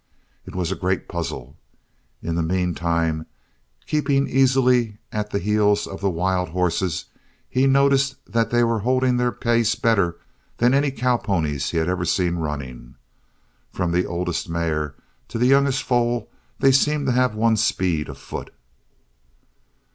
[0.47, 1.55] It was a great puzzle.
[2.23, 3.27] In the meantime,
[3.85, 7.05] keeping easily at the heels of the wild horses,
[7.47, 10.17] he noted that they were holding their pace better
[10.57, 12.95] than any cowponies he had ever seen running.
[13.71, 14.95] From the oldest mare
[15.27, 18.49] to the youngest foal they seemed to have one speed afoot.